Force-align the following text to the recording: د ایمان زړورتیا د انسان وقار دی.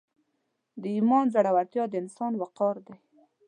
د 0.81 0.83
ایمان 0.95 1.25
زړورتیا 1.33 1.83
د 1.89 1.93
انسان 2.01 2.31
وقار 2.41 2.75
دی. 2.87 2.97